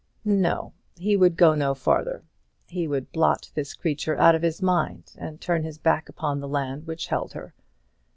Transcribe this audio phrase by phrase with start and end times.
[0.25, 2.23] No; he would go no farther;
[2.65, 6.47] he would blot this creature out of his mind, and turn his back upon the
[6.49, 7.53] land which held her.